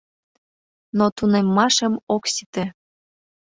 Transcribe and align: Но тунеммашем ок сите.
Но 0.97 1.05
тунеммашем 1.15 1.93
ок 2.15 2.23
сите. 2.33 2.65